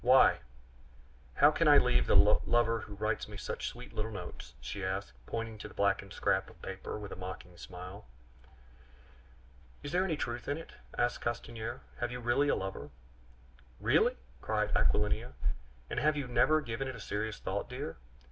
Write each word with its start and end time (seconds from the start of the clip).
why, 0.03 0.35
how 1.35 1.51
can 1.51 1.67
I 1.67 1.77
leave 1.77 2.07
the 2.07 2.15
lover 2.15 2.79
who 2.79 2.95
writes 2.95 3.27
me 3.29 3.37
such 3.37 3.67
sweet 3.67 3.93
little 3.93 4.09
notes?" 4.09 4.55
she 4.59 4.83
asked, 4.83 5.13
pointing 5.27 5.59
to 5.59 5.67
the 5.67 5.75
blackened 5.75 6.11
scrap 6.11 6.49
of 6.49 6.59
paper 6.59 6.97
with 6.97 7.11
a 7.11 7.15
mocking 7.15 7.55
smile. 7.55 8.05
"Is 9.83 9.91
there 9.91 10.03
any 10.03 10.17
truth 10.17 10.47
in 10.47 10.57
it?" 10.57 10.71
asked 10.97 11.21
Castanier. 11.21 11.81
"Have 11.99 12.11
you 12.11 12.19
really 12.19 12.49
a 12.49 12.55
lover?" 12.55 12.89
"Really!" 13.79 14.17
cried 14.41 14.75
Aquilina; 14.75 15.33
"and 15.87 15.99
have 15.99 16.17
you 16.17 16.27
never 16.27 16.61
given 16.61 16.87
it 16.87 16.95
a 16.95 16.99
serious 16.99 17.37
thought, 17.37 17.69
dear? 17.69 17.97